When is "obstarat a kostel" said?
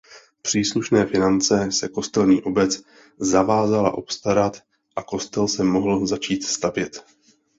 3.93-5.47